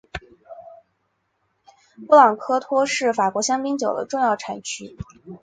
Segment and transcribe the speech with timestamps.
[2.07, 4.97] 布朗科托是法国香槟酒的重要产区。